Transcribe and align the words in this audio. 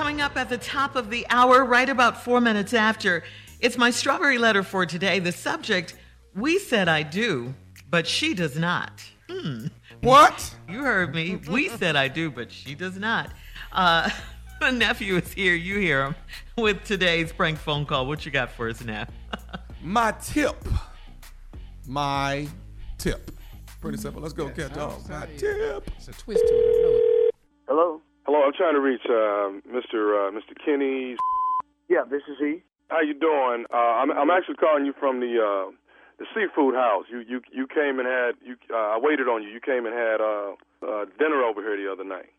Coming 0.00 0.22
up 0.22 0.34
at 0.38 0.48
the 0.48 0.56
top 0.56 0.96
of 0.96 1.10
the 1.10 1.26
hour, 1.28 1.62
right 1.62 1.86
about 1.86 2.24
four 2.24 2.40
minutes 2.40 2.72
after, 2.72 3.22
it's 3.60 3.76
my 3.76 3.90
strawberry 3.90 4.38
letter 4.38 4.62
for 4.62 4.86
today. 4.86 5.18
The 5.18 5.30
subject, 5.30 5.94
we 6.34 6.58
said 6.58 6.88
I 6.88 7.02
do, 7.02 7.52
but 7.90 8.06
she 8.06 8.32
does 8.32 8.58
not. 8.58 9.04
Hmm. 9.28 9.66
What? 10.00 10.56
You 10.70 10.84
heard 10.84 11.14
me. 11.14 11.38
We 11.50 11.68
said 11.68 11.96
I 11.96 12.08
do, 12.08 12.30
but 12.30 12.50
she 12.50 12.74
does 12.74 12.96
not. 12.96 13.28
Uh, 13.72 14.08
my 14.62 14.70
nephew 14.70 15.16
is 15.16 15.34
here. 15.34 15.54
You 15.54 15.78
hear 15.78 16.06
him 16.06 16.14
with 16.56 16.82
today's 16.84 17.30
prank 17.30 17.58
phone 17.58 17.84
call. 17.84 18.06
What 18.06 18.24
you 18.24 18.32
got 18.32 18.50
for 18.52 18.70
us 18.70 18.82
now? 18.82 19.06
My 19.82 20.12
tip. 20.12 20.56
My 21.86 22.48
tip. 22.96 23.32
Pretty 23.82 23.98
simple. 23.98 24.22
Let's 24.22 24.32
go, 24.32 24.48
cat 24.48 24.72
dog. 24.72 25.06
My 25.10 25.26
tip. 25.36 25.90
It's 25.98 26.08
a 26.08 26.12
twist 26.12 26.42
to 26.48 26.54
it. 26.54 26.58
I 26.58 27.28
it. 27.28 27.34
Hello? 27.68 27.99
Hello, 28.30 28.46
I'm 28.46 28.54
trying 28.54 28.78
to 28.78 28.80
reach 28.80 29.02
uh, 29.10 29.58
Mr. 29.66 30.14
Uh, 30.14 30.30
Mr. 30.30 30.54
Kenny. 30.54 31.16
Yeah, 31.88 32.06
this 32.06 32.22
is 32.30 32.38
he. 32.38 32.62
How 32.86 33.02
you 33.02 33.18
doing? 33.18 33.66
Uh, 33.74 33.98
I'm 33.98 34.12
I'm 34.14 34.30
actually 34.30 34.54
calling 34.54 34.86
you 34.86 34.94
from 35.00 35.18
the 35.18 35.34
uh, 35.34 35.74
the 36.22 36.26
seafood 36.30 36.76
house. 36.78 37.10
You 37.10 37.26
you 37.26 37.42
you 37.50 37.66
came 37.66 37.98
and 37.98 38.06
had 38.06 38.38
you. 38.38 38.54
Uh, 38.70 38.94
I 38.94 38.98
waited 39.02 39.26
on 39.26 39.42
you. 39.42 39.48
You 39.50 39.58
came 39.58 39.82
and 39.82 39.90
had 39.90 40.22
uh, 40.22 40.54
uh, 40.78 41.10
dinner 41.18 41.42
over 41.42 41.58
here 41.58 41.74
the 41.74 41.90
other 41.90 42.04
night. 42.04 42.30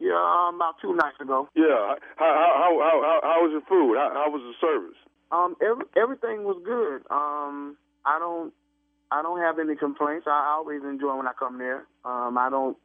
Yeah, 0.00 0.18
um, 0.18 0.56
about 0.56 0.82
two 0.82 0.96
nights 0.96 1.22
ago. 1.22 1.48
Yeah. 1.54 1.94
How 2.18 2.34
how 2.34 2.50
how 2.74 2.98
how, 2.98 3.20
how 3.22 3.38
was 3.46 3.52
your 3.54 3.62
food? 3.70 3.94
How, 3.94 4.10
how 4.18 4.34
was 4.34 4.42
the 4.42 4.58
service? 4.58 4.98
Um, 5.30 5.54
every, 5.62 5.86
everything 5.94 6.42
was 6.42 6.58
good. 6.66 7.06
Um, 7.14 7.76
I 8.04 8.18
don't, 8.18 8.52
I 9.12 9.22
don't 9.22 9.38
have 9.38 9.60
any 9.60 9.76
complaints. 9.76 10.26
I 10.26 10.58
always 10.58 10.82
enjoy 10.82 11.14
when 11.16 11.28
I 11.28 11.38
come 11.38 11.58
there. 11.58 11.86
Um, 12.04 12.36
I 12.36 12.50
don't, 12.50 12.76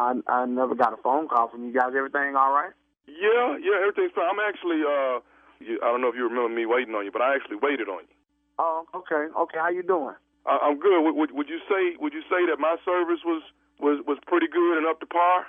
I, 0.00 0.16
I 0.32 0.46
never 0.46 0.74
got 0.74 0.96
a 0.96 1.00
phone 1.04 1.28
call 1.28 1.52
from 1.52 1.68
you 1.68 1.72
guys. 1.76 1.92
Everything 1.92 2.32
all 2.32 2.56
right? 2.56 2.72
Yeah, 3.04 3.60
yeah, 3.60 3.84
everything's 3.84 4.16
fine. 4.16 4.32
I'm 4.32 4.40
actually 4.40 4.80
uh, 4.80 5.20
you, 5.60 5.76
I 5.84 5.92
don't 5.92 6.00
know 6.00 6.08
if 6.08 6.16
you 6.16 6.24
remember 6.24 6.48
me 6.48 6.64
waiting 6.64 6.96
on 6.96 7.04
you, 7.04 7.12
but 7.12 7.20
I 7.20 7.36
actually 7.36 7.60
waited 7.60 7.92
on 7.92 8.08
you. 8.08 8.16
Oh, 8.58 8.88
okay, 8.96 9.28
okay. 9.28 9.58
How 9.60 9.68
you 9.68 9.82
doing? 9.84 10.16
I, 10.48 10.56
I'm 10.64 10.80
good. 10.80 11.04
Would, 11.04 11.14
would 11.16 11.30
would 11.36 11.48
you 11.52 11.60
say 11.68 12.00
would 12.00 12.16
you 12.16 12.24
say 12.32 12.48
that 12.48 12.56
my 12.56 12.80
service 12.84 13.20
was 13.28 13.42
was 13.78 14.00
was 14.08 14.16
pretty 14.26 14.48
good 14.48 14.78
and 14.80 14.86
up 14.88 15.00
to 15.00 15.06
par? 15.06 15.46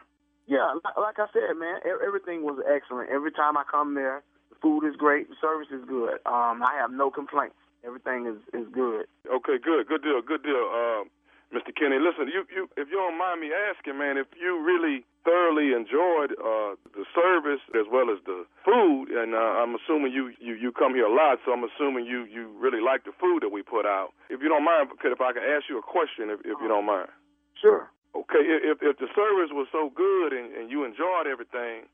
Yeah, 0.47 0.73
like, 0.99 1.15
I 1.15 1.27
said, 1.31 1.55
man, 1.55 1.79
everything 1.85 2.43
was 2.43 2.59
excellent. 2.67 3.09
Every 3.09 3.31
time 3.31 3.55
I 3.55 3.63
come 3.63 3.93
there, 3.95 4.23
the 4.49 4.57
food 4.59 4.83
is 4.83 4.97
great, 4.97 5.29
the 5.29 5.35
service 5.39 5.69
is 5.71 5.85
good. 5.87 6.19
Um, 6.25 6.59
I 6.59 6.75
have 6.75 6.91
no 6.91 7.09
complaints. 7.09 7.55
Everything 7.85 8.27
is 8.27 8.35
is 8.51 8.67
good. 8.73 9.07
Okay, 9.31 9.55
good, 9.63 9.87
good 9.87 10.03
deal, 10.03 10.19
good 10.21 10.43
deal, 10.43 10.67
uh, 10.67 11.07
Mr. 11.51 11.75
Kenny. 11.75 11.99
Listen, 11.99 12.31
you, 12.31 12.47
you, 12.47 12.71
if 12.79 12.87
you 12.87 12.95
don't 12.95 13.19
mind 13.19 13.43
me 13.43 13.51
asking, 13.51 13.99
man, 13.99 14.15
if 14.15 14.27
you 14.39 14.55
really 14.63 15.03
thoroughly 15.27 15.75
enjoyed 15.75 16.31
uh, 16.39 16.79
the 16.95 17.03
service 17.11 17.59
as 17.75 17.85
well 17.91 18.07
as 18.07 18.23
the 18.23 18.47
food, 18.63 19.11
and 19.11 19.35
uh, 19.35 19.59
I'm 19.59 19.75
assuming 19.75 20.15
you, 20.15 20.31
you, 20.39 20.55
you 20.55 20.71
come 20.71 20.95
here 20.95 21.05
a 21.05 21.13
lot, 21.13 21.43
so 21.43 21.51
I'm 21.51 21.67
assuming 21.67 22.07
you, 22.07 22.23
you 22.23 22.55
really 22.55 22.79
like 22.79 23.03
the 23.03 23.11
food 23.19 23.43
that 23.43 23.51
we 23.51 23.61
put 23.61 23.85
out. 23.85 24.15
If 24.31 24.39
you 24.41 24.47
don't 24.47 24.63
mind, 24.63 24.89
could 24.99 25.11
if 25.11 25.19
I 25.19 25.35
could 25.35 25.43
ask 25.43 25.67
you 25.67 25.77
a 25.77 25.83
question, 25.83 26.31
if, 26.31 26.39
if 26.47 26.55
you 26.63 26.67
don't 26.71 26.87
mind. 26.87 27.11
Sure. 27.59 27.91
Okay, 28.15 28.43
if 28.43 28.79
if 28.81 28.97
the 28.99 29.07
service 29.15 29.51
was 29.55 29.67
so 29.71 29.91
good 29.95 30.33
and, 30.33 30.51
and 30.51 30.69
you 30.69 30.83
enjoyed 30.83 31.27
everything, 31.31 31.87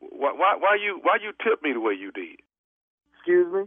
why 0.00 0.32
why 0.32 0.56
why 0.56 0.78
you 0.80 1.00
why 1.02 1.18
you 1.20 1.32
tip 1.44 1.62
me 1.62 1.72
the 1.72 1.80
way 1.80 1.92
you 1.92 2.10
did? 2.10 2.40
Excuse 3.16 3.52
me. 3.52 3.64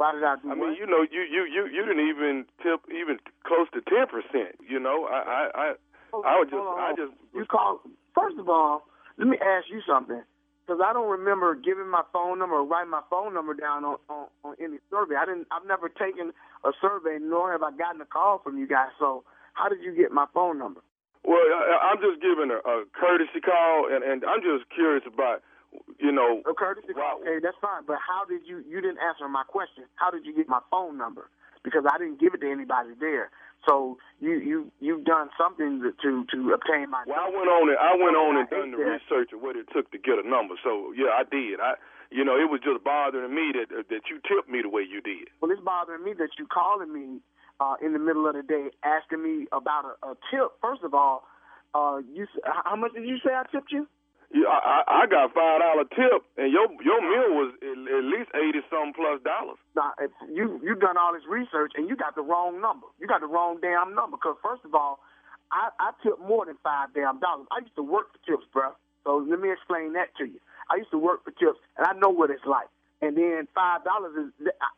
Why 0.00 0.16
did 0.16 0.24
I 0.24 0.40
do 0.40 0.48
I 0.48 0.56
what? 0.56 0.72
mean, 0.72 0.80
you 0.80 0.88
know, 0.88 1.04
you 1.04 1.20
you 1.28 1.44
you 1.44 1.68
you 1.68 1.84
didn't 1.84 2.08
even 2.08 2.48
tip 2.64 2.80
even 2.88 3.20
close 3.44 3.68
to 3.76 3.84
ten 3.84 4.08
percent. 4.08 4.56
You 4.64 4.80
know, 4.80 5.04
I 5.04 5.20
I 5.20 5.42
I, 5.52 5.66
Hold 6.10 6.24
I 6.24 6.38
would 6.40 6.48
just 6.48 6.56
on, 6.56 6.80
I 6.80 6.96
just 6.96 7.12
You 7.36 7.44
call. 7.44 7.84
First 8.16 8.40
of 8.40 8.48
all, 8.48 8.88
let 9.20 9.28
me 9.28 9.36
ask 9.36 9.68
you 9.68 9.84
something, 9.86 10.24
because 10.64 10.80
I 10.80 10.96
don't 10.96 11.12
remember 11.12 11.54
giving 11.54 11.86
my 11.86 12.00
phone 12.16 12.40
number 12.40 12.56
or 12.56 12.64
writing 12.64 12.90
my 12.90 13.04
phone 13.12 13.34
number 13.36 13.52
down 13.52 13.84
on, 13.84 14.00
on 14.08 14.26
on 14.42 14.56
any 14.56 14.80
survey. 14.88 15.20
I 15.20 15.26
didn't. 15.28 15.46
I've 15.52 15.68
never 15.68 15.92
taken 15.92 16.32
a 16.64 16.72
survey, 16.80 17.20
nor 17.20 17.52
have 17.52 17.62
I 17.62 17.70
gotten 17.76 18.00
a 18.00 18.08
call 18.08 18.40
from 18.40 18.56
you 18.56 18.66
guys. 18.66 18.96
So, 18.98 19.22
how 19.52 19.68
did 19.68 19.84
you 19.84 19.92
get 19.94 20.10
my 20.16 20.24
phone 20.32 20.56
number? 20.58 20.80
well, 21.28 21.36
I, 21.36 21.92
I'm 21.92 22.00
just 22.00 22.24
giving 22.24 22.48
a, 22.48 22.64
a 22.64 22.88
courtesy 22.96 23.44
call, 23.44 23.92
and 23.92 24.00
and 24.02 24.24
I'm 24.24 24.40
just 24.40 24.64
curious 24.72 25.04
about, 25.04 25.44
you 26.00 26.12
know, 26.12 26.42
A 26.48 26.54
courtesy 26.54 26.92
call. 26.92 27.20
Okay, 27.20 27.38
that's 27.42 27.56
fine. 27.60 27.84
But 27.86 27.98
how 28.00 28.24
did 28.24 28.42
you? 28.48 28.64
You 28.68 28.80
didn't 28.80 28.98
answer 29.04 29.28
my 29.28 29.44
question. 29.44 29.84
How 29.96 30.10
did 30.10 30.24
you 30.24 30.34
get 30.34 30.48
my 30.48 30.60
phone 30.70 30.96
number? 30.96 31.28
Because 31.62 31.84
I 31.84 31.98
didn't 31.98 32.18
give 32.20 32.32
it 32.32 32.40
to 32.40 32.50
anybody 32.50 32.96
there. 32.98 33.30
So 33.68 33.98
you 34.20 34.40
you 34.40 34.72
you've 34.80 35.04
done 35.04 35.28
something 35.36 35.84
to 35.84 35.92
to, 36.24 36.52
obtain 36.56 36.88
my. 36.88 37.04
well, 37.06 37.20
I 37.20 37.28
went 37.28 37.48
on 37.52 37.68
and 37.68 37.76
I 37.76 37.92
went 38.00 38.16
on 38.16 38.40
and 38.40 38.48
done 38.48 38.70
the 38.72 38.80
that. 38.80 38.96
research 38.96 39.32
of 39.36 39.44
what 39.44 39.56
it 39.56 39.68
took 39.72 39.90
to 39.92 39.98
get 39.98 40.16
a 40.16 40.24
number. 40.26 40.56
So 40.64 40.92
yeah, 40.96 41.12
I 41.12 41.28
did. 41.28 41.60
I 41.60 41.76
you 42.10 42.24
know, 42.24 42.34
it 42.40 42.48
was 42.48 42.60
just 42.64 42.82
bothering 42.82 43.34
me 43.34 43.52
that 43.52 43.68
that 43.68 44.08
you 44.08 44.16
tipped 44.24 44.48
me 44.48 44.62
the 44.62 44.72
way 44.72 44.82
you 44.88 45.00
did. 45.04 45.28
Well, 45.40 45.50
it's 45.50 45.60
bothering 45.60 46.02
me 46.02 46.14
that 46.16 46.30
you 46.38 46.46
calling 46.48 46.92
me 46.92 47.20
uh, 47.60 47.76
in 47.84 47.92
the 47.92 48.00
middle 48.00 48.26
of 48.26 48.34
the 48.34 48.42
day 48.42 48.72
asking 48.82 49.22
me 49.22 49.46
about 49.52 49.84
a, 49.84 49.94
a 50.08 50.14
tip. 50.32 50.56
First 50.64 50.82
of 50.82 50.94
all, 50.94 51.28
uh, 51.74 52.00
you 52.08 52.26
how 52.64 52.76
much 52.76 52.94
did 52.94 53.04
you 53.04 53.18
say 53.24 53.30
I 53.36 53.44
tipped 53.52 53.70
you? 53.70 53.86
Yeah, 54.30 54.46
I, 54.46 54.58
I 54.62 55.02
I 55.02 55.06
got 55.10 55.34
five 55.34 55.58
dollar 55.58 55.84
tip, 55.90 56.22
and 56.38 56.52
your 56.54 56.70
your 56.86 57.02
meal 57.02 57.34
was 57.34 57.50
at, 57.66 57.74
at 57.74 58.04
least 58.06 58.30
eighty 58.38 58.62
something 58.70 58.94
plus 58.94 59.18
dollars. 59.26 59.58
Now, 59.74 59.90
if 59.98 60.10
you 60.30 60.60
you 60.62 60.76
done 60.78 60.94
all 60.96 61.12
this 61.12 61.26
research 61.26 61.72
and 61.74 61.88
you 61.90 61.96
got 61.96 62.14
the 62.14 62.22
wrong 62.22 62.60
number. 62.62 62.86
You 63.02 63.06
got 63.10 63.20
the 63.22 63.26
wrong 63.26 63.58
damn 63.60 63.94
number. 63.94 64.16
Because 64.16 64.38
first 64.38 64.62
of 64.64 64.74
all, 64.74 65.00
I 65.50 65.70
I 65.82 65.90
tip 66.06 66.14
more 66.22 66.46
than 66.46 66.54
five 66.62 66.94
damn 66.94 67.18
dollars. 67.18 67.50
I 67.50 67.58
used 67.66 67.74
to 67.74 67.82
work 67.82 68.14
for 68.14 68.22
tips, 68.22 68.46
bruh. 68.54 68.70
So 69.02 69.18
let 69.18 69.40
me 69.40 69.50
explain 69.50 69.94
that 69.98 70.14
to 70.22 70.24
you. 70.30 70.38
I 70.70 70.76
used 70.78 70.92
to 70.94 70.98
work 71.02 71.24
for 71.26 71.32
tips, 71.34 71.58
and 71.74 71.82
I 71.86 71.92
know 71.98 72.10
what 72.14 72.30
it's 72.30 72.46
like. 72.46 72.70
And 73.02 73.16
then 73.16 73.48
five 73.50 73.82
dollars 73.82 74.14
is 74.14 74.30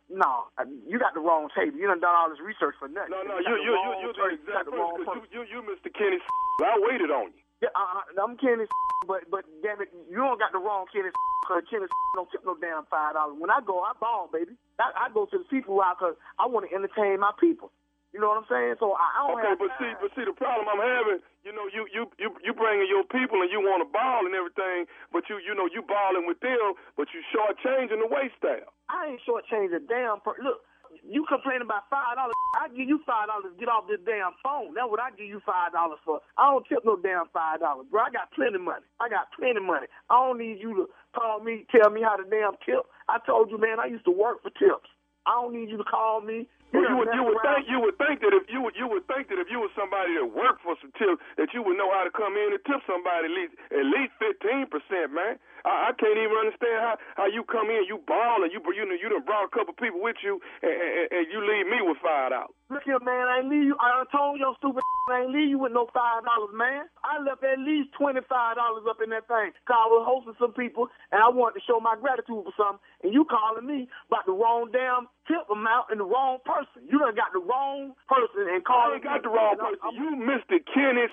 no, 0.08 0.48
you 0.88 0.96
got 0.98 1.12
the 1.12 1.20
wrong 1.20 1.48
table. 1.52 1.76
You 1.76 1.88
done 1.92 2.00
done 2.00 2.14
all 2.16 2.30
this 2.30 2.40
research 2.40 2.76
for 2.80 2.88
nothing. 2.88 3.12
No, 3.12 3.20
no, 3.20 3.36
you 3.36 3.52
you 3.60 3.72
you 3.76 3.92
you 4.00 4.10
the. 4.16 4.22
You 4.32 4.38
exact 4.40 4.64
the. 4.64 4.72
'cause 4.72 5.04
person. 5.04 5.28
You 5.34 5.44
you 5.44 5.60
you 5.60 5.68
Mr. 5.68 5.92
Kenny. 5.92 6.16
I 6.64 6.78
waited 6.88 7.10
on 7.12 7.34
you. 7.36 7.42
Yeah, 7.62 7.70
uh, 7.78 8.02
I'm 8.18 8.36
Kenny, 8.36 8.66
but 9.06 9.30
but 9.30 9.46
damn 9.62 9.80
it, 9.80 9.94
you 10.10 10.18
don't 10.18 10.38
got 10.42 10.50
the 10.52 10.58
wrong 10.58 10.86
Kenny. 10.92 11.14
Cause 11.46 11.62
Kenny 11.70 11.86
don't 12.18 12.30
tip 12.30 12.42
no 12.44 12.58
damn 12.58 12.84
five 12.90 13.14
dollars. 13.14 13.38
When 13.38 13.50
I 13.50 13.62
go, 13.64 13.80
I 13.80 13.94
ball, 13.98 14.28
baby. 14.32 14.58
I, 14.82 15.06
I 15.06 15.14
go 15.14 15.26
to 15.30 15.38
the 15.38 15.46
people 15.46 15.78
house 15.78 15.96
because 15.98 16.16
I 16.42 16.46
want 16.50 16.66
to 16.66 16.74
entertain 16.74 17.22
my 17.22 17.30
people. 17.38 17.70
You 18.12 18.20
know 18.20 18.28
what 18.28 18.44
I'm 18.44 18.50
saying? 18.50 18.76
So 18.76 18.92
I, 18.92 19.06
I 19.08 19.20
don't 19.24 19.40
Okay, 19.40 19.56
have 19.56 19.62
but 19.62 19.72
see, 19.80 19.92
but 19.96 20.10
see, 20.12 20.26
the 20.28 20.36
problem 20.36 20.68
I'm 20.68 20.84
having, 20.84 21.24
you 21.48 21.52
know, 21.54 21.64
you 21.72 21.88
you 21.94 22.10
you 22.20 22.28
you 22.44 22.52
bringing 22.52 22.84
your 22.90 23.08
people 23.08 23.40
and 23.40 23.48
you 23.48 23.62
want 23.64 23.80
to 23.80 23.88
ball 23.88 24.28
and 24.28 24.36
everything, 24.36 24.84
but 25.14 25.30
you 25.32 25.40
you 25.40 25.56
know 25.56 25.64
you 25.70 25.80
balling 25.80 26.28
with 26.28 26.36
them, 26.44 26.76
but 26.98 27.08
you 27.16 27.24
shortchanging 27.32 28.04
the 28.04 28.10
waist 28.10 28.36
style. 28.36 28.68
I 28.92 29.16
ain't 29.16 29.22
shortchanged 29.24 29.72
a 29.72 29.80
damn 29.80 30.20
per 30.20 30.36
Look, 30.44 30.60
you 31.00 31.24
complain 31.28 31.62
about 31.62 31.88
five 31.90 32.16
dollars. 32.16 32.34
I 32.54 32.68
give 32.68 32.88
you 32.88 33.00
five 33.06 33.28
dollars 33.28 33.56
get 33.58 33.68
off 33.68 33.88
this 33.88 34.00
damn 34.04 34.36
phone. 34.44 34.74
That's 34.74 34.88
what 34.88 35.00
I 35.00 35.10
give 35.16 35.26
you 35.26 35.40
five 35.44 35.72
dollars 35.72 35.98
for. 36.04 36.20
I 36.36 36.52
don't 36.52 36.66
tip 36.68 36.84
no 36.84 36.96
damn 36.96 37.26
five 37.32 37.60
dollars, 37.60 37.86
bro. 37.90 38.02
I 38.02 38.10
got 38.10 38.32
plenty 38.32 38.56
of 38.56 38.64
money. 38.64 38.84
I 39.00 39.08
got 39.08 39.32
plenty 39.32 39.56
of 39.56 39.64
money. 39.64 39.86
I 40.10 40.14
don't 40.14 40.38
need 40.38 40.60
you 40.60 40.74
to 40.74 40.84
call 41.16 41.40
me, 41.40 41.66
tell 41.72 41.90
me 41.90 42.02
how 42.02 42.16
to 42.16 42.24
damn 42.28 42.56
tip. 42.64 42.84
I 43.08 43.18
told 43.24 43.50
you, 43.50 43.58
man, 43.58 43.80
I 43.80 43.86
used 43.86 44.04
to 44.04 44.14
work 44.14 44.42
for 44.42 44.50
tips. 44.50 44.88
I 45.26 45.38
don't 45.40 45.54
need 45.54 45.70
you 45.70 45.76
to 45.78 45.84
call 45.84 46.20
me. 46.20 46.48
Well, 46.72 46.88
you 46.88 46.96
would 46.96 47.10
you 47.12 47.22
would 47.24 47.40
think 47.44 47.68
you 47.68 47.78
would 47.84 47.96
think 48.00 48.20
that 48.24 48.32
if 48.32 48.48
you 48.48 48.60
would 48.64 48.76
you 48.76 48.88
would 48.88 49.04
think 49.06 49.28
that 49.28 49.38
if 49.38 49.48
you 49.52 49.60
were 49.60 49.72
somebody 49.76 50.16
that 50.16 50.24
worked 50.24 50.64
for 50.64 50.74
some 50.80 50.92
tips 50.96 51.20
that 51.36 51.52
you 51.52 51.60
would 51.62 51.76
know 51.76 51.92
how 51.92 52.04
to 52.04 52.12
come 52.12 52.32
in 52.36 52.52
and 52.56 52.62
tip 52.64 52.80
somebody 52.88 53.28
at 53.28 53.34
least 53.36 53.54
at 53.72 53.86
least 53.86 54.12
fifteen 54.16 54.64
percent, 54.72 55.12
man. 55.12 55.36
I, 55.68 55.90
I 55.90 55.98
can't 56.00 56.16
even 56.16 56.32
understand 56.36 56.78
how 56.80 56.94
how 57.20 57.26
you 57.28 57.44
come 57.44 57.68
in, 57.68 57.84
you 57.84 58.00
ball 58.08 58.40
and 58.42 58.50
you 58.52 58.64
you 58.72 58.84
know 58.88 58.96
you 58.96 59.08
done 59.12 59.24
brought 59.28 59.44
a 59.44 59.52
couple 59.52 59.76
people 59.76 60.00
with 60.00 60.16
you 60.24 60.40
and, 60.64 60.72
and, 60.72 61.06
and 61.12 61.24
you 61.28 61.44
leave 61.44 61.68
me 61.68 61.84
with 61.84 62.00
five 62.00 62.32
dollars. 62.32 62.56
Look 62.72 62.88
here, 62.88 62.98
man. 63.04 63.28
I 63.28 63.44
ain't 63.44 63.50
leave 63.52 63.68
you. 63.68 63.76
I 63.76 64.00
told 64.08 64.40
your 64.40 64.56
stupid. 64.56 64.80
I 65.12 65.26
ain't 65.26 65.34
leave 65.36 65.50
you 65.52 65.58
with 65.60 65.76
no 65.76 65.90
five 65.92 66.24
dollars, 66.24 66.54
man. 66.56 66.88
I 67.04 67.20
left 67.20 67.44
at 67.44 67.60
least 67.60 67.92
twenty 67.98 68.24
five 68.30 68.56
dollars 68.56 68.88
up 68.88 69.02
in 69.04 69.10
that 69.12 69.28
thing. 69.28 69.52
Cause 69.68 69.76
I 69.76 69.86
was 69.92 70.06
hosting 70.08 70.38
some 70.40 70.54
people 70.56 70.88
and 71.12 71.20
I 71.20 71.28
wanted 71.28 71.60
to 71.60 71.66
show 71.68 71.76
my 71.82 71.98
gratitude 72.00 72.40
for 72.48 72.54
something. 72.56 72.80
And 73.04 73.12
you 73.12 73.28
calling 73.28 73.66
me 73.68 73.90
about 74.08 74.24
the 74.24 74.32
wrong 74.32 74.72
damn 74.72 75.10
tip 75.28 75.44
amount 75.52 75.92
and 75.92 76.00
the 76.00 76.08
wrong 76.08 76.40
person. 76.48 76.88
You 76.88 76.96
done 77.02 77.18
got 77.18 77.34
the 77.36 77.44
wrong 77.44 77.92
person 78.08 78.48
and 78.48 78.62
I 78.62 78.64
calling. 78.64 79.02
ain't 79.02 79.04
got 79.04 79.20
the 79.26 79.32
wrong 79.34 79.58
person. 79.60 79.82
I'm- 79.84 79.98
You 80.00 80.08
Mr. 80.24 80.56
Kenny. 80.72 81.10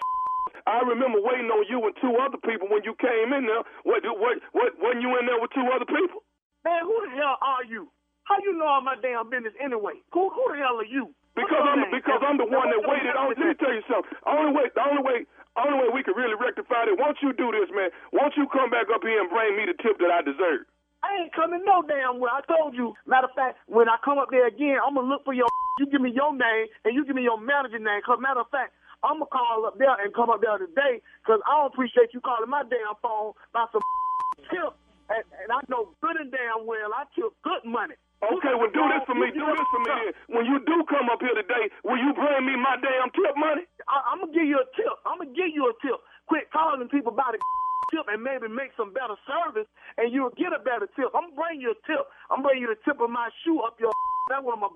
I 0.69 0.79
remember 0.85 1.19
waiting 1.21 1.49
on 1.51 1.65
you 1.67 1.81
and 1.83 1.95
two 1.99 2.13
other 2.21 2.37
people 2.45 2.69
when 2.69 2.85
you 2.85 2.93
came 3.01 3.33
in 3.33 3.45
there. 3.49 3.65
What 3.83 4.05
what 4.05 4.37
what 4.53 4.71
wasn't 4.79 5.01
you 5.03 5.11
in 5.19 5.25
there 5.27 5.41
with 5.41 5.51
two 5.51 5.65
other 5.73 5.85
people? 5.89 6.23
Man, 6.63 6.85
who 6.85 6.95
the 7.03 7.11
hell 7.19 7.37
are 7.41 7.65
you? 7.65 7.89
How 8.29 8.37
you 8.45 8.53
know 8.53 8.65
all 8.69 8.81
my 8.85 8.95
damn 9.01 9.29
business 9.29 9.53
anyway? 9.59 9.97
Who 10.13 10.29
who 10.29 10.43
the 10.53 10.57
hell 10.61 10.77
are 10.77 10.85
you? 10.85 11.09
Because 11.39 11.63
I'm 11.63 11.79
name? 11.79 11.93
because 11.95 12.21
I'm 12.21 12.37
the 12.37 12.49
one 12.49 12.67
that 12.69 12.83
waited 12.83 13.15
on. 13.15 13.31
Let 13.33 13.39
me 13.39 13.55
tell 13.55 13.73
you 13.73 13.83
something. 13.87 14.11
Only 14.27 14.51
way, 14.51 14.67
the 14.75 14.83
only 14.83 15.03
way, 15.03 15.17
only 15.55 15.75
way 15.79 15.87
we 15.93 16.03
can 16.03 16.15
really 16.15 16.35
rectify 16.35 16.87
it. 16.87 16.99
Once 16.99 17.17
you 17.23 17.31
do 17.33 17.49
this, 17.55 17.71
man. 17.71 17.89
Once 18.11 18.35
you 18.35 18.45
come 18.51 18.69
back 18.69 18.91
up 18.91 19.01
here 19.01 19.19
and 19.19 19.29
bring 19.31 19.55
me 19.55 19.65
the 19.65 19.75
tip 19.79 19.97
that 20.03 20.11
I 20.11 20.21
deserve. 20.21 20.67
I 20.99 21.23
ain't 21.23 21.33
coming 21.33 21.63
no 21.63 21.79
damn 21.87 22.19
well. 22.19 22.35
I 22.35 22.43
told 22.43 22.75
you. 22.75 22.91
Matter 23.07 23.31
of 23.31 23.35
fact, 23.35 23.57
when 23.71 23.87
I 23.87 23.95
come 24.03 24.19
up 24.19 24.29
there 24.31 24.47
again, 24.47 24.77
I'm 24.83 24.95
gonna 24.95 25.07
look 25.07 25.23
for 25.23 25.33
your. 25.33 25.47
You 25.79 25.87
give 25.87 26.03
me 26.03 26.11
your 26.11 26.35
name 26.35 26.67
and 26.83 26.91
you 26.91 27.07
give 27.07 27.15
me 27.15 27.23
your 27.23 27.39
manager 27.39 27.79
name. 27.79 28.03
Cause 28.03 28.19
matter 28.19 28.43
of 28.43 28.51
fact, 28.51 28.75
I'm 29.03 29.23
gonna 29.23 29.31
call 29.31 29.63
up 29.63 29.79
there 29.79 29.95
and 29.95 30.11
come 30.11 30.29
up 30.29 30.43
there 30.43 30.59
today 30.59 30.99
because 31.23 31.39
I 31.47 31.55
don't 31.55 31.71
appreciate 31.71 32.11
you 32.11 32.19
calling 32.19 32.51
my 32.51 32.67
damn 32.67 32.99
phone 32.99 33.31
about 33.55 33.71
some 33.71 33.81
tip. 34.51 34.75
And, 35.07 35.23
and 35.39 35.49
I 35.55 35.63
know 35.71 35.95
good 36.03 36.19
and 36.19 36.31
damn 36.31 36.67
well 36.67 36.91
I 36.91 37.07
took 37.15 37.31
good 37.47 37.63
money. 37.63 37.95
Okay, 38.19 38.51
well, 38.57 38.71
do 38.75 38.83
this 38.91 39.03
for 39.07 39.15
me. 39.15 39.31
Do 39.31 39.47
this 39.47 39.69
for 39.71 39.81
me. 39.83 39.99
When 40.35 40.43
you 40.49 40.59
do 40.67 40.83
come 40.91 41.07
up 41.07 41.23
here 41.23 41.35
today, 41.37 41.71
will 41.87 41.99
you 42.01 42.11
bring 42.11 42.43
me 42.43 42.59
my 42.59 42.75
damn 42.83 43.07
tip 43.15 43.31
money? 43.39 43.63
I, 43.87 44.11
I'm 44.11 44.19
gonna 44.25 44.35
give 44.35 44.43
you 44.47 44.59
a 44.59 44.67
tip. 44.75 44.91
I'm 45.07 45.23
gonna 45.23 45.31
give 45.31 45.55
you 45.55 45.71
a 45.71 45.75
tip. 45.79 45.99
Quit 46.27 46.51
calling 46.51 46.83
people 46.91 47.15
about 47.15 47.35
a 47.35 47.39
tip 47.95 48.05
and 48.11 48.19
maybe 48.19 48.51
make 48.51 48.75
some 48.75 48.91
better 48.91 49.15
service, 49.23 49.69
and 49.97 50.11
you'll 50.11 50.35
get 50.35 50.51
a 50.51 50.59
better 50.59 50.91
tip. 50.99 51.15
I'm 51.15 51.31
gonna 51.31 51.39
bring 51.39 51.63
you 51.63 51.71
a 51.71 51.79
tip. 51.87 52.03
I'm 52.27 52.43
bring 52.43 52.59
you 52.59 52.67
the 52.67 52.79
tip 52.83 52.99
of 52.99 53.09
my 53.09 53.31
shoe 53.45 53.63
up 53.63 53.79
your. 53.79 53.93
That's 54.27 54.43
what 54.43 54.59
I'm 54.59 54.67
gonna. 54.67 54.75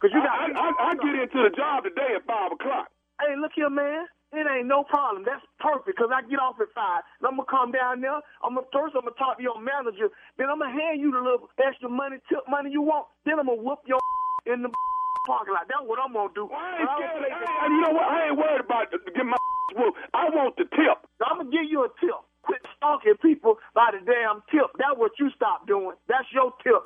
Cause 0.00 0.10
you 0.14 0.20
got. 0.24 0.32
I, 0.32 0.48
I, 0.56 0.68
I 0.90 0.92
get 0.96 1.14
into 1.14 1.40
the 1.44 1.52
job 1.54 1.84
today 1.84 2.16
at 2.16 2.24
five 2.24 2.52
o'clock. 2.56 2.88
Hey, 3.20 3.36
look 3.36 3.52
here, 3.54 3.70
man. 3.70 4.08
It 4.32 4.48
ain't 4.48 4.64
no 4.64 4.80
problem. 4.88 5.28
That's 5.28 5.44
perfect 5.60 5.92
because 5.92 6.08
I 6.08 6.24
get 6.24 6.40
off 6.40 6.56
at 6.56 6.72
five. 6.72 7.04
And 7.20 7.28
I'm 7.28 7.36
gonna 7.36 7.52
come 7.52 7.68
down 7.68 8.00
there. 8.00 8.16
I'm 8.40 8.56
gonna 8.56 8.64
first 8.72 8.96
I'm 8.96 9.04
gonna 9.04 9.16
talk 9.20 9.36
to 9.36 9.44
your 9.44 9.60
manager. 9.60 10.08
Then 10.40 10.48
I'm 10.48 10.56
gonna 10.64 10.72
hand 10.72 11.04
you 11.04 11.12
the 11.12 11.20
little 11.20 11.52
extra 11.60 11.92
money, 11.92 12.16
tip 12.32 12.40
money 12.48 12.72
you 12.72 12.80
want. 12.80 13.12
Then 13.28 13.36
I'm 13.36 13.52
gonna 13.52 13.60
whoop 13.60 13.84
your 13.84 14.00
in 14.48 14.64
the 14.64 14.72
parking 15.28 15.52
lot. 15.52 15.68
That's 15.68 15.84
what 15.84 16.00
I'm 16.00 16.16
gonna 16.16 16.32
do. 16.32 16.48
I 16.48 16.80
ain't 16.80 16.88
scared. 16.96 17.28
I 17.28 17.68
ain't, 17.68 17.76
you 17.76 17.80
know 17.84 17.92
what? 17.92 18.08
I 18.08 18.16
ain't 18.32 18.38
worried 18.40 18.64
about 18.64 18.88
getting 18.88 19.28
my 19.28 19.36
whoop. 19.76 20.00
I 20.16 20.32
want 20.32 20.56
the 20.56 20.64
tip. 20.64 20.96
I'm 21.20 21.44
gonna 21.44 21.52
give 21.52 21.68
you 21.68 21.84
a 21.84 21.92
tip. 22.00 22.16
Quit 22.40 22.64
stalking 22.80 23.20
people 23.20 23.60
by 23.76 23.92
the 23.92 24.00
damn 24.00 24.40
tip. 24.48 24.72
That's 24.80 24.96
what 24.96 25.12
you 25.20 25.28
stop 25.36 25.68
doing. 25.68 25.92
That's 26.08 26.26
your 26.32 26.56
tip. 26.64 26.80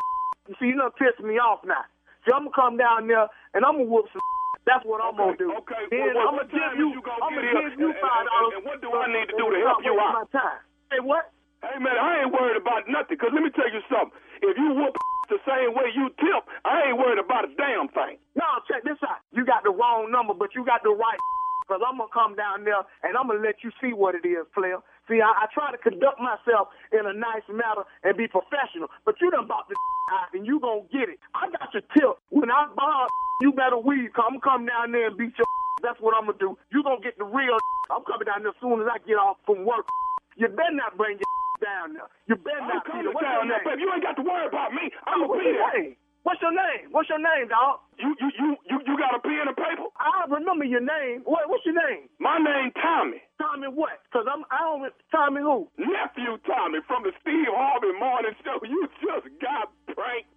You 0.51 0.59
see, 0.59 0.67
you 0.75 0.77
done 0.83 0.91
pissed 0.99 1.23
me 1.23 1.39
off 1.39 1.63
now. 1.63 1.87
See, 2.27 2.35
I'm 2.35 2.51
gonna 2.51 2.59
come 2.59 2.75
down 2.75 3.07
there 3.07 3.31
and 3.55 3.63
I'm 3.63 3.79
gonna 3.79 3.87
whoop 3.87 4.11
some. 4.11 4.19
That's 4.67 4.83
what 4.85 4.99
I'm 4.99 5.15
okay, 5.15 5.23
gonna 5.23 5.39
do. 5.39 5.49
Okay. 5.63 5.83
Then 5.95 6.15
well, 6.19 6.27
I'm 6.29 6.35
gonna 6.43 6.51
give 6.51 6.73
you. 6.75 6.89
you 6.99 7.01
gonna 7.03 7.23
I'm 7.23 7.33
gonna 7.39 7.71
give 7.71 7.79
you 7.79 7.89
And- 7.95 8.03
five 8.03 8.27
and- 8.27 8.31
dollars. 8.35 8.53
and 8.59 8.65
what 8.67 8.79
do 8.83 8.89
I 8.93 9.07
need 9.07 9.27
to 9.31 9.37
do 9.39 9.47
to 9.55 9.59
help 9.63 9.81
you 9.87 9.95
out? 9.95 10.27
My 10.27 10.27
time. 10.35 10.59
Say 10.91 11.01
what? 11.01 11.31
Hey 11.63 11.79
man, 11.79 11.97
I 11.97 12.23
ain't 12.27 12.33
worried 12.35 12.59
about 12.59 12.87
nothing. 12.91 13.17
Cause 13.17 13.31
let 13.33 13.43
me 13.43 13.51
tell 13.55 13.71
you 13.71 13.81
something. 13.89 14.13
If 14.43 14.59
you 14.59 14.75
whoop 14.75 14.95
the 15.31 15.39
same 15.47 15.73
way 15.75 15.91
you 15.95 16.11
tip, 16.19 16.43
I 16.67 16.91
ain't 16.91 16.99
worried 16.99 17.19
about 17.23 17.47
a 17.47 17.51
damn 17.55 17.89
thing. 17.95 18.19
No, 18.35 18.45
check 18.69 18.83
this 18.83 18.99
out. 19.07 19.23
You 19.33 19.47
got 19.47 19.63
the 19.63 19.71
wrong 19.71 20.11
number, 20.11 20.35
but 20.35 20.55
you 20.55 20.65
got 20.67 20.83
the 20.83 20.91
right. 20.91 21.19
Because 21.67 21.83
I'm 21.83 21.99
going 21.99 22.07
to 22.07 22.15
come 22.15 22.39
down 22.39 22.63
there 22.63 22.79
and 23.03 23.19
I'm 23.19 23.27
going 23.27 23.43
to 23.43 23.45
let 23.45 23.67
you 23.67 23.75
see 23.83 23.91
what 23.91 24.15
it 24.15 24.23
is, 24.23 24.47
player. 24.55 24.79
See, 25.11 25.19
I, 25.19 25.27
I 25.35 25.51
try 25.51 25.75
to 25.75 25.79
conduct 25.83 26.23
myself 26.23 26.71
in 26.95 27.03
a 27.03 27.13
nice 27.13 27.43
manner 27.51 27.83
and 28.07 28.15
be 28.15 28.31
professional, 28.31 28.87
but 29.03 29.19
you 29.21 29.35
done 29.35 29.49
bought 29.51 29.67
the 29.67 29.75
out 30.15 30.31
and 30.31 30.47
you 30.47 30.61
going 30.63 30.87
to 30.87 30.89
get 30.95 31.09
it. 31.11 31.19
I 31.35 31.51
got 31.51 31.75
your 31.75 31.83
tip. 31.91 32.23
When 32.37 32.53
I 32.53 32.69
buy, 32.77 33.09
you 33.41 33.53
better 33.57 33.81
weed. 33.81 34.13
Come, 34.13 34.37
come 34.45 34.69
down 34.69 34.93
there 34.93 35.09
and 35.09 35.17
beat 35.17 35.33
your 35.41 35.49
That's 35.85 35.97
what 36.05 36.13
I'm 36.13 36.29
going 36.29 36.37
to 36.37 36.45
do. 36.45 36.59
You 36.69 36.85
going 36.85 37.01
to 37.01 37.05
get 37.05 37.17
the 37.17 37.25
real 37.25 37.57
I'm 37.93 38.05
coming 38.05 38.29
down 38.29 38.45
there 38.45 38.53
as 38.53 38.61
soon 38.61 38.85
as 38.85 38.89
I 38.93 39.01
get 39.09 39.17
off 39.17 39.41
from 39.49 39.65
work. 39.65 39.89
You 40.37 40.53
better 40.53 40.77
not 40.77 41.01
bring 41.01 41.17
your 41.17 41.33
down 41.65 41.97
there. 41.97 42.09
You 42.29 42.37
better 42.37 42.61
I'm 42.61 42.69
not, 42.77 42.85
coming 42.85 43.09
Peter. 43.09 43.17
What's 43.17 43.25
your 43.25 43.41
down 43.41 43.49
there, 43.49 43.65
baby. 43.65 43.81
You 43.83 43.89
ain't 43.97 44.05
got 44.05 44.17
to 44.21 44.25
worry 44.27 44.47
about 44.47 44.77
me. 44.77 44.85
I'm 45.09 45.25
gonna 45.25 45.41
be 45.41 45.49
there. 45.57 45.97
What's 46.29 46.43
your 46.45 46.53
name? 46.53 46.93
What's 46.93 47.09
your 47.09 47.23
name, 47.23 47.49
dog? 47.49 47.81
You, 48.03 48.13
you, 48.21 48.29
you, 48.37 48.49
you, 48.69 48.77
you 48.85 48.95
got 49.01 49.15
a 49.17 49.21
pen 49.23 49.47
and 49.49 49.57
paper? 49.57 49.89
I 49.97 50.27
remember 50.29 50.67
your 50.67 50.83
name. 50.85 51.23
What, 51.25 51.49
what's 51.49 51.65
your 51.65 51.79
name? 51.79 52.11
My 52.21 52.37
name 52.37 52.75
Tommy. 52.77 53.23
Tommy 53.41 53.71
what? 53.73 54.03
Cause 54.13 54.27
I'm 54.29 54.45
I 54.51 54.59
don't 54.61 54.93
Tommy 55.15 55.41
who? 55.41 55.71
Nephew 55.79 56.37
Tommy 56.45 56.83
from 56.91 57.07
the 57.07 57.15
Steve 57.23 57.49
Harvey 57.49 57.95
Morning 57.97 58.35
Show. 58.45 58.59
You 58.67 58.91
just 59.01 59.31
got 59.41 59.71
pranked. 59.95 60.29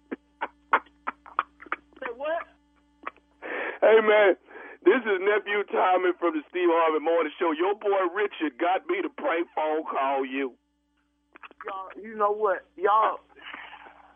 Say 2.00 2.12
what? 2.16 2.44
Hey 4.00 4.08
man, 4.08 4.32
this 4.80 4.96
is 5.04 5.20
nephew 5.20 5.60
Tommy 5.68 6.16
from 6.16 6.32
the 6.32 6.40
Steve 6.48 6.72
Harvey 6.72 7.04
Morning 7.04 7.28
Show. 7.36 7.52
Your 7.52 7.76
boy 7.76 8.08
Richard 8.16 8.56
got 8.56 8.88
me 8.88 9.04
to 9.04 9.12
prank 9.12 9.44
phone 9.52 9.84
call 9.84 10.24
you. 10.24 10.56
Y'all, 11.68 11.92
you 12.00 12.16
know 12.16 12.32
what? 12.32 12.64
Y'all, 12.80 13.20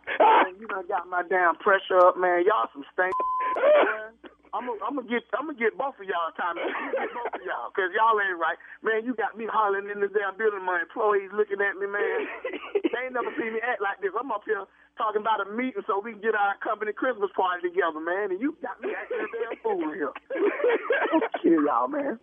man, 0.16 0.56
you 0.56 0.64
done 0.72 0.88
got 0.88 1.04
my 1.12 1.20
damn 1.28 1.60
pressure 1.60 2.00
up, 2.00 2.16
man. 2.16 2.48
Y'all 2.48 2.64
some 2.72 2.88
stink. 2.96 3.12
I'm 4.56 4.64
gonna 4.70 5.04
get 5.04 5.28
I'm 5.36 5.52
gonna 5.52 5.60
get 5.60 5.76
both 5.76 6.00
of 6.00 6.08
y'all, 6.08 6.32
gonna 6.32 6.64
get 6.64 7.10
both 7.12 7.36
of 7.36 7.44
y'all, 7.44 7.68
cause 7.76 7.92
y'all 7.92 8.16
ain't 8.24 8.40
right, 8.40 8.56
man. 8.80 9.04
You 9.04 9.12
got 9.12 9.36
me 9.36 9.44
hollering 9.44 9.92
in 9.92 10.00
the 10.00 10.08
damn 10.08 10.38
building. 10.40 10.64
My 10.64 10.80
employees 10.80 11.28
looking 11.36 11.60
at 11.60 11.76
me, 11.76 11.92
man. 11.92 12.24
They 12.72 13.04
ain't 13.04 13.18
never 13.18 13.34
seen 13.36 13.52
me 13.52 13.60
act 13.60 13.84
like 13.84 14.00
this. 14.00 14.16
I'm 14.16 14.32
up 14.32 14.48
here 14.48 14.64
talking 14.96 15.20
about 15.20 15.42
a 15.42 15.50
meeting 15.50 15.82
so 15.86 16.00
we 16.00 16.12
can 16.12 16.22
get 16.22 16.34
our 16.34 16.54
company 16.62 16.92
Christmas 16.92 17.30
party 17.34 17.68
together, 17.68 18.00
man. 18.00 18.30
And 18.30 18.40
you 18.40 18.56
got 18.62 18.80
me 18.80 18.90
acting 18.94 19.20
a 19.20 19.28
damn 19.30 19.56
fool 19.62 19.90
here. 19.92 20.12
Kill 21.42 21.64
y'all, 21.66 21.88
man. 21.88 22.18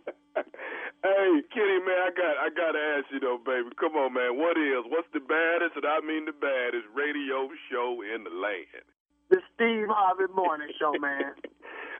Hey, 1.02 1.42
Kenny, 1.52 1.82
man, 1.82 1.98
I 1.98 2.10
got 2.14 2.34
I 2.38 2.48
gotta 2.54 2.78
ask 2.78 3.10
you 3.12 3.20
though, 3.20 3.40
baby. 3.42 3.74
Come 3.76 3.98
on, 3.98 4.14
man. 4.14 4.38
What 4.38 4.56
is 4.56 4.86
what's 4.86 5.10
the 5.12 5.20
baddest, 5.20 5.74
and 5.76 5.84
I 5.84 5.98
mean 6.00 6.24
the 6.24 6.32
baddest 6.32 6.86
radio 6.94 7.50
show 7.68 8.00
in 8.06 8.24
the 8.24 8.30
land? 8.30 8.86
The 9.28 9.42
Steve 9.54 9.90
Harvey 9.90 10.30
Morning 10.32 10.70
Show, 10.78 10.94
man. 11.02 11.34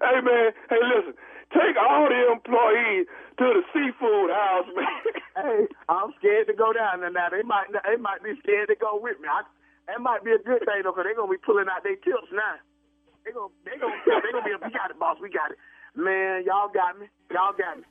Hey 0.00 0.18
man, 0.22 0.54
hey 0.70 0.82
listen, 0.86 1.14
take 1.50 1.74
all 1.76 2.08
the 2.08 2.30
employees 2.30 3.10
to 3.42 3.46
the 3.58 3.62
seafood 3.74 4.30
house, 4.30 4.70
man. 4.70 5.02
Hey, 5.36 5.66
I'm 5.88 6.14
scared 6.18 6.46
to 6.46 6.54
go 6.54 6.72
down 6.72 7.00
there 7.00 7.10
now. 7.10 7.28
They 7.28 7.42
might 7.42 7.68
they 7.72 7.96
might 7.98 8.22
be 8.22 8.38
scared 8.40 8.68
to 8.68 8.76
go 8.78 9.00
with 9.02 9.18
me. 9.20 9.28
I, 9.28 9.42
that 9.88 10.00
might 10.00 10.24
be 10.24 10.32
a 10.32 10.38
good 10.38 10.60
thing 10.64 10.82
though, 10.84 10.92
because 10.92 11.04
they're 11.04 11.14
gonna 11.16 11.30
be 11.30 11.38
pulling 11.44 11.66
out 11.68 11.82
their 11.82 11.96
tips 11.96 12.30
now. 12.32 12.56
They 13.24 13.32
gonna 13.32 13.52
they 13.64 13.78
gonna 13.78 13.94
they 14.06 14.32
gonna 14.32 14.44
be 14.44 14.66
we 14.66 14.72
got 14.72 14.90
it, 14.90 14.98
boss. 14.98 15.18
We 15.20 15.30
got 15.30 15.50
it. 15.52 15.58
Man, 15.96 16.44
y'all 16.46 16.68
got 16.72 16.98
me. 16.98 17.06
Y'all 17.30 17.52
got 17.56 17.78
me. 17.78 17.84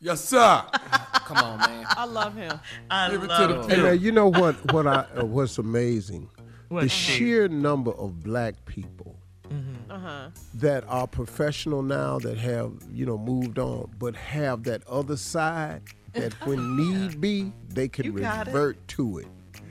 Yes, 0.00 0.24
sir. 0.24 0.64
Come 1.24 1.36
on, 1.38 1.58
man. 1.60 1.86
I 1.90 2.04
love 2.04 2.34
him. 2.34 2.58
I 2.90 3.10
Give 3.10 3.22
it 3.22 3.28
to 3.28 3.32
love 3.32 3.48
the 3.48 3.54
it. 3.60 3.68
pimp. 3.68 3.72
And 3.72 3.86
uh, 3.88 3.90
you 3.92 4.10
know 4.12 4.28
what? 4.28 4.72
What 4.72 4.86
I 4.86 5.06
uh, 5.16 5.24
what's 5.24 5.58
amazing, 5.58 6.28
What, 6.68 6.82
the 6.82 6.88
Steve? 6.88 7.16
sheer 7.16 7.48
number 7.48 7.92
of 7.92 8.22
black 8.24 8.64
people 8.66 9.16
Uh-huh. 9.90 10.30
that 10.54 10.84
are 10.88 11.06
professional 11.06 11.82
now, 11.82 12.18
that 12.18 12.36
have 12.38 12.72
you 12.90 13.06
know 13.06 13.16
moved 13.18 13.58
on, 13.60 13.90
but 13.98 14.16
have 14.16 14.64
that 14.64 14.82
other 14.88 15.16
side 15.16 15.82
that 16.14 16.32
when 16.46 16.76
need 16.82 17.20
be, 17.20 17.52
they 17.68 17.86
can 17.88 18.06
You 18.06 18.12
got 18.18 18.48
it. 18.48 18.50
revert 18.50 18.88
to 18.88 19.18
it. 19.18 19.28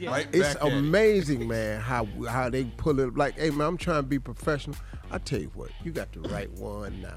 Right 0.10 0.28
It's 0.34 0.56
back 0.56 0.64
at 0.64 0.68
it. 0.72 0.74
amazing, 0.78 1.48
man, 1.48 1.80
how 1.82 2.06
how 2.28 2.50
they 2.50 2.66
pull 2.78 3.00
it. 3.00 3.16
Like, 3.16 3.38
hey 3.38 3.50
man, 3.52 3.68
I'm 3.68 3.78
trying 3.78 4.04
to 4.04 4.08
be 4.08 4.20
professional. 4.20 4.76
I 5.14 5.18
tell 5.18 5.40
you 5.42 5.52
what, 5.56 5.70
you 5.84 5.92
got 5.92 6.12
the 6.14 6.22
right 6.22 6.50
one 6.52 7.02
now. 7.02 7.16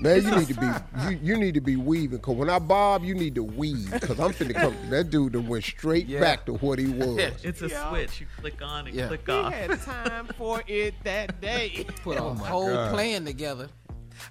Man, 0.00 0.22
you 0.24 0.30
need 0.34 0.48
to 0.48 0.54
be 0.54 0.66
you, 1.02 1.18
you 1.22 1.36
need 1.36 1.54
to 1.54 1.60
be 1.60 1.76
weaving. 1.76 2.18
Cause 2.20 2.34
when 2.36 2.48
I 2.48 2.58
bob, 2.58 3.04
you 3.04 3.14
need 3.14 3.34
to 3.34 3.42
weave. 3.42 3.90
Cause 4.00 4.18
I'm 4.18 4.32
finna 4.32 4.54
come. 4.54 4.74
That 4.90 5.10
dude 5.10 5.34
done 5.34 5.46
went 5.46 5.62
straight 5.64 6.06
Yeah. 6.06 6.20
back 6.20 6.46
to 6.46 6.54
what 6.54 6.78
he 6.78 6.86
was. 6.90 7.18
It's 7.44 7.60
a 7.62 7.68
Yeah. 7.68 7.90
switch. 7.90 8.20
You 8.20 8.26
click 8.40 8.60
on 8.62 8.86
and 8.86 8.96
Yeah. 8.96 9.08
click 9.08 9.22
He 9.26 9.32
off. 9.32 9.52
had 9.52 9.80
time 9.82 10.26
for 10.38 10.62
it 10.66 10.94
that 11.04 11.40
day. 11.40 11.84
Put 12.02 12.16
a 12.16 12.22
whole 12.22 12.72
God. 12.72 12.94
plan 12.94 13.24
together. 13.26 13.68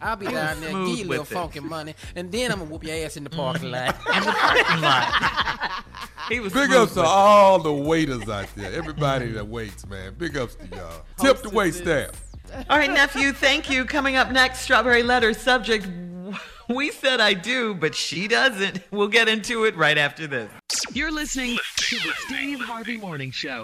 I'll 0.02 0.16
be 0.16 0.26
down 0.26 0.60
there, 0.62 0.72
smooth 0.72 0.88
give 0.90 0.98
you 1.00 1.06
a 1.06 1.10
little 1.10 1.24
with 1.24 1.30
funky 1.30 1.60
money, 1.60 1.94
and 2.16 2.32
then 2.32 2.52
I'm 2.52 2.60
gonna 2.60 2.72
whoop 2.72 2.84
your 2.86 2.96
ass 3.06 3.18
in 3.18 3.26
the 3.26 3.30
parking 3.30 3.70
mm-hmm. 3.70 4.08
lot. 4.10 4.18
in 4.18 4.24
the 4.24 4.32
parking 4.32 4.82
lot. 4.82 5.84
He 6.30 6.40
was 6.40 6.54
Big 6.54 6.68
smooth 6.68 6.80
ups 6.82 6.94
to 6.94 7.02
it. 7.02 7.06
all 7.06 7.60
the 7.60 7.74
waiters 7.74 8.28
out 8.30 8.48
there. 8.56 8.72
Everybody 8.72 9.32
that 9.34 9.48
waits, 9.48 9.86
man. 9.88 10.14
Big 10.18 10.38
ups 10.38 10.56
to 10.56 10.68
y'all. 10.76 11.04
Tip 11.20 11.42
the 11.42 11.50
wait 11.50 11.74
staff. 11.74 12.12
All 12.70 12.78
right, 12.78 12.92
nephew, 12.92 13.32
thank 13.34 13.70
you. 13.70 13.84
Coming 13.86 14.16
up 14.16 14.32
next, 14.32 14.60
Strawberry 14.60 15.04
Letter 15.04 15.34
subject. 15.34 15.88
We 16.70 16.92
said 16.92 17.20
I 17.20 17.34
do, 17.34 17.74
but 17.74 17.94
she 17.94 18.28
doesn't. 18.28 18.80
We'll 18.92 19.08
get 19.10 19.28
into 19.28 19.66
it 19.66 19.76
right 19.76 19.98
after 19.98 20.28
this. 20.28 20.50
You're 20.94 21.12
listening 21.12 21.58
to 21.78 21.96
the 21.98 22.14
Steve 22.26 22.60
Harvey 22.62 22.98
Morning 22.98 23.32
Show. 23.32 23.64